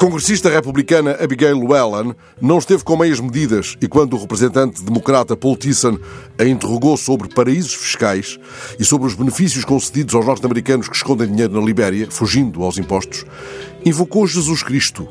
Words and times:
congressista 0.00 0.48
republicana 0.48 1.18
Abigail 1.22 1.62
Whelan 1.62 2.16
não 2.40 2.56
esteve 2.56 2.82
com 2.82 2.96
meias 2.96 3.20
medidas 3.20 3.76
e 3.82 3.86
quando 3.86 4.16
o 4.16 4.18
representante 4.18 4.82
democrata 4.82 5.36
Paul 5.36 5.58
Thyssen 5.58 5.98
a 6.38 6.44
interrogou 6.46 6.96
sobre 6.96 7.28
paraísos 7.28 7.74
fiscais 7.74 8.38
e 8.78 8.84
sobre 8.84 9.06
os 9.06 9.14
benefícios 9.14 9.62
concedidos 9.62 10.14
aos 10.14 10.24
norte-americanos 10.24 10.88
que 10.88 10.96
escondem 10.96 11.28
dinheiro 11.28 11.52
na 11.52 11.60
Libéria, 11.60 12.10
fugindo 12.10 12.64
aos 12.64 12.78
impostos, 12.78 13.26
invocou 13.84 14.26
Jesus 14.26 14.62
Cristo. 14.62 15.06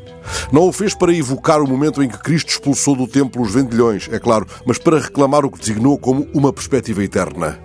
Não 0.52 0.68
o 0.68 0.72
fez 0.74 0.96
para 0.96 1.14
evocar 1.14 1.62
o 1.62 1.68
momento 1.68 2.02
em 2.02 2.10
que 2.10 2.18
Cristo 2.18 2.50
expulsou 2.50 2.96
do 2.96 3.08
templo 3.08 3.44
os 3.44 3.54
vendilhões, 3.54 4.10
é 4.12 4.18
claro, 4.18 4.48
mas 4.66 4.80
para 4.80 5.00
reclamar 5.00 5.46
o 5.46 5.52
que 5.52 5.60
designou 5.60 6.00
como 6.00 6.28
uma 6.34 6.52
perspectiva 6.52 7.04
eterna. 7.04 7.60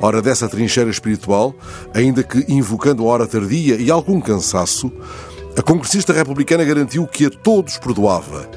Ora, 0.00 0.22
dessa 0.22 0.48
trincheira 0.48 0.90
espiritual, 0.90 1.56
ainda 1.92 2.22
que 2.22 2.44
invocando 2.48 3.02
a 3.02 3.06
hora 3.06 3.26
tardia 3.26 3.74
e 3.74 3.90
algum 3.90 4.20
cansaço, 4.20 4.92
a 5.58 5.62
congressista 5.62 6.12
republicana 6.12 6.64
garantiu 6.64 7.04
que 7.04 7.26
a 7.26 7.30
todos 7.30 7.78
perdoava. 7.78 8.48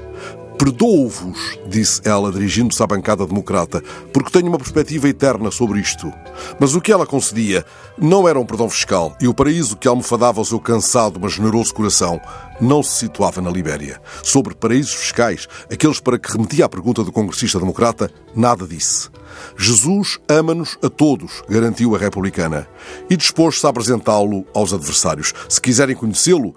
Perdoo-vos, 0.55 1.57
disse 1.67 1.99
ela, 2.05 2.31
dirigindo-se 2.31 2.83
à 2.83 2.85
bancada 2.85 3.25
democrata, 3.25 3.81
porque 4.13 4.29
tenho 4.29 4.45
uma 4.45 4.59
perspectiva 4.59 5.09
eterna 5.09 5.49
sobre 5.49 5.79
isto. 5.79 6.13
Mas 6.59 6.75
o 6.75 6.79
que 6.79 6.91
ela 6.91 7.07
concedia 7.07 7.65
não 7.97 8.29
era 8.29 8.39
um 8.39 8.45
perdão 8.45 8.69
fiscal, 8.69 9.17
e 9.19 9.27
o 9.27 9.33
paraíso 9.33 9.75
que 9.75 9.87
almofadava 9.87 10.39
o 10.39 10.45
seu 10.45 10.59
cansado, 10.59 11.19
mas 11.19 11.33
generoso 11.33 11.73
coração 11.73 12.21
não 12.59 12.83
se 12.83 12.99
situava 12.99 13.41
na 13.41 13.49
Libéria. 13.49 13.99
Sobre 14.21 14.53
paraísos 14.53 14.93
fiscais, 14.93 15.47
aqueles 15.71 15.99
para 15.99 16.19
que 16.19 16.31
remetia 16.31 16.65
a 16.65 16.69
pergunta 16.69 17.03
do 17.03 17.11
congressista 17.11 17.57
democrata, 17.57 18.11
nada 18.35 18.67
disse. 18.67 19.09
Jesus 19.57 20.19
ama-nos 20.29 20.77
a 20.83 20.89
todos, 20.89 21.41
garantiu 21.49 21.95
a 21.95 21.97
republicana, 21.97 22.67
e 23.09 23.17
dispôs-se 23.17 23.65
a 23.65 23.69
apresentá-lo 23.71 24.45
aos 24.53 24.71
adversários. 24.71 25.33
Se 25.49 25.59
quiserem 25.59 25.95
conhecê-lo, 25.95 26.53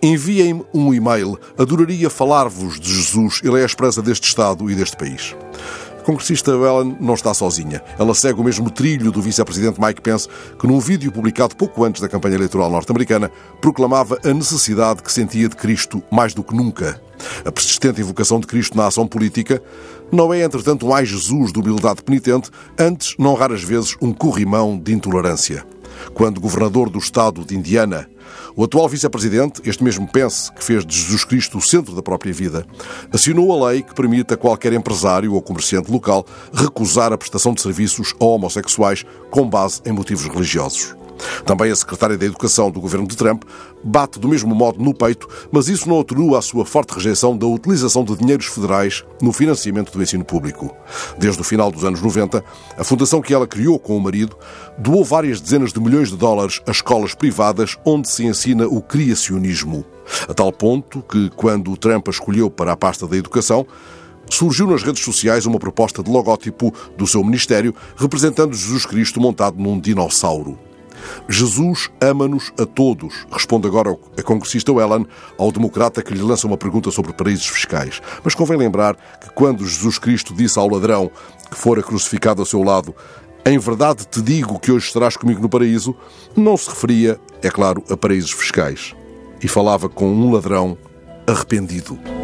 Enviem-me 0.00 0.64
um 0.72 0.94
e-mail. 0.94 1.38
Adoraria 1.58 2.08
falar-vos 2.08 2.78
de 2.78 2.94
Jesus. 2.94 3.40
Ele 3.42 3.58
é 3.58 3.62
a 3.62 3.66
esperança 3.66 4.00
deste 4.00 4.28
Estado 4.28 4.70
e 4.70 4.74
deste 4.74 4.96
país. 4.96 5.34
A 5.98 6.02
congressista 6.02 6.52
Ellen 6.52 6.96
não 7.00 7.14
está 7.14 7.34
sozinha. 7.34 7.82
Ela 7.98 8.14
segue 8.14 8.40
o 8.40 8.44
mesmo 8.44 8.70
trilho 8.70 9.10
do 9.10 9.20
vice-presidente 9.20 9.80
Mike 9.80 10.00
Pence, 10.00 10.28
que 10.58 10.66
num 10.68 10.78
vídeo 10.78 11.10
publicado 11.10 11.56
pouco 11.56 11.84
antes 11.84 12.00
da 12.00 12.08
campanha 12.08 12.36
eleitoral 12.36 12.70
norte-americana, 12.70 13.30
proclamava 13.60 14.18
a 14.24 14.32
necessidade 14.32 15.02
que 15.02 15.12
sentia 15.12 15.48
de 15.48 15.56
Cristo 15.56 16.02
mais 16.10 16.32
do 16.32 16.44
que 16.44 16.54
nunca. 16.54 17.00
A 17.44 17.50
persistente 17.50 18.00
invocação 18.00 18.38
de 18.38 18.46
Cristo 18.46 18.76
na 18.76 18.86
ação 18.86 19.06
política 19.06 19.60
não 20.10 20.32
é, 20.32 20.42
entretanto, 20.42 20.86
mais 20.86 21.08
Jesus 21.08 21.52
de 21.52 21.58
humildade 21.58 22.02
penitente, 22.02 22.50
antes, 22.78 23.14
não 23.18 23.34
raras 23.34 23.62
vezes, 23.62 23.96
um 24.00 24.12
corrimão 24.12 24.78
de 24.78 24.94
intolerância. 24.94 25.66
Quando 26.14 26.40
governador 26.40 26.90
do 26.90 26.98
estado 26.98 27.44
de 27.44 27.56
Indiana, 27.56 28.08
o 28.56 28.64
atual 28.64 28.88
vice-presidente, 28.88 29.62
este 29.64 29.84
mesmo 29.84 30.10
Pence, 30.10 30.52
que 30.52 30.64
fez 30.64 30.84
de 30.84 30.94
Jesus 30.94 31.24
Cristo 31.24 31.58
o 31.58 31.62
centro 31.62 31.94
da 31.94 32.02
própria 32.02 32.32
vida, 32.32 32.66
assinou 33.12 33.52
a 33.52 33.68
lei 33.68 33.82
que 33.82 33.94
permite 33.94 34.34
a 34.34 34.36
qualquer 34.36 34.72
empresário 34.72 35.34
ou 35.34 35.42
comerciante 35.42 35.90
local 35.90 36.26
recusar 36.52 37.12
a 37.12 37.18
prestação 37.18 37.54
de 37.54 37.62
serviços 37.62 38.14
a 38.20 38.24
homossexuais 38.24 39.04
com 39.30 39.48
base 39.48 39.80
em 39.86 39.92
motivos 39.92 40.26
religiosos. 40.26 40.97
Também 41.48 41.72
a 41.72 41.76
secretária 41.76 42.18
da 42.18 42.26
Educação 42.26 42.70
do 42.70 42.78
governo 42.78 43.08
de 43.08 43.16
Trump 43.16 43.42
bate 43.82 44.18
do 44.18 44.28
mesmo 44.28 44.54
modo 44.54 44.84
no 44.84 44.92
peito, 44.92 45.26
mas 45.50 45.66
isso 45.66 45.88
não 45.88 45.98
atenua 45.98 46.40
a 46.40 46.42
sua 46.42 46.66
forte 46.66 46.92
rejeição 46.92 47.34
da 47.34 47.46
utilização 47.46 48.04
de 48.04 48.14
dinheiros 48.18 48.44
federais 48.44 49.02
no 49.22 49.32
financiamento 49.32 49.90
do 49.90 50.02
ensino 50.02 50.22
público. 50.22 50.76
Desde 51.16 51.40
o 51.40 51.44
final 51.44 51.72
dos 51.72 51.84
anos 51.84 52.02
90, 52.02 52.44
a 52.76 52.84
fundação 52.84 53.22
que 53.22 53.32
ela 53.32 53.46
criou 53.46 53.78
com 53.78 53.96
o 53.96 54.00
marido 54.00 54.36
doou 54.76 55.02
várias 55.02 55.40
dezenas 55.40 55.72
de 55.72 55.80
milhões 55.80 56.10
de 56.10 56.18
dólares 56.18 56.60
a 56.66 56.70
escolas 56.70 57.14
privadas 57.14 57.78
onde 57.82 58.10
se 58.10 58.26
ensina 58.26 58.66
o 58.66 58.82
criacionismo. 58.82 59.86
A 60.28 60.34
tal 60.34 60.52
ponto 60.52 61.00
que, 61.00 61.30
quando 61.30 61.74
Trump 61.78 62.08
a 62.08 62.10
escolheu 62.10 62.50
para 62.50 62.72
a 62.72 62.76
pasta 62.76 63.06
da 63.06 63.16
educação, 63.16 63.66
surgiu 64.28 64.66
nas 64.66 64.82
redes 64.82 65.02
sociais 65.02 65.46
uma 65.46 65.58
proposta 65.58 66.02
de 66.02 66.10
logótipo 66.10 66.74
do 66.94 67.06
seu 67.06 67.24
ministério 67.24 67.74
representando 67.96 68.52
Jesus 68.52 68.84
Cristo 68.84 69.18
montado 69.18 69.56
num 69.58 69.80
dinossauro. 69.80 70.67
Jesus 71.28 71.90
ama-nos 72.00 72.52
a 72.58 72.64
todos, 72.64 73.26
responde 73.30 73.66
agora 73.66 73.96
a 74.16 74.22
congressista 74.22 74.72
Wellen 74.72 75.06
ao 75.36 75.52
democrata 75.52 76.02
que 76.02 76.14
lhe 76.14 76.22
lança 76.22 76.46
uma 76.46 76.56
pergunta 76.56 76.90
sobre 76.90 77.12
paraísos 77.12 77.46
fiscais. 77.46 78.00
Mas 78.22 78.34
convém 78.34 78.56
lembrar 78.56 78.96
que 79.20 79.30
quando 79.30 79.66
Jesus 79.66 79.98
Cristo 79.98 80.34
disse 80.34 80.58
ao 80.58 80.68
ladrão 80.68 81.10
que 81.50 81.56
fora 81.56 81.82
crucificado 81.82 82.42
ao 82.42 82.46
seu 82.46 82.62
lado, 82.62 82.94
em 83.44 83.58
verdade 83.58 84.06
te 84.06 84.20
digo 84.20 84.58
que 84.58 84.70
hoje 84.70 84.86
estarás 84.86 85.16
comigo 85.16 85.40
no 85.40 85.48
paraíso, 85.48 85.94
não 86.36 86.56
se 86.56 86.68
referia, 86.68 87.18
é 87.42 87.50
claro, 87.50 87.82
a 87.88 87.96
paraísos 87.96 88.32
fiscais. 88.32 88.94
E 89.42 89.48
falava 89.48 89.88
com 89.88 90.10
um 90.10 90.32
ladrão 90.32 90.76
arrependido. 91.26 92.17